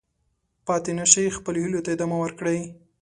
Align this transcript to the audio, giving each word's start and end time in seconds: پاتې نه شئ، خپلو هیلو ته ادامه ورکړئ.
پاتې 0.67 0.91
نه 0.99 1.05
شئ، 1.11 1.25
خپلو 1.37 1.57
هیلو 1.63 1.83
ته 1.85 1.89
ادامه 1.95 2.17
ورکړئ. 2.19 2.59